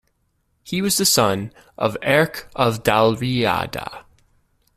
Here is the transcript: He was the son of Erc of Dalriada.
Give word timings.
He 0.63 0.81
was 0.81 0.97
the 0.97 1.05
son 1.05 1.53
of 1.77 1.95
Erc 2.01 2.45
of 2.55 2.81
Dalriada. 2.81 4.03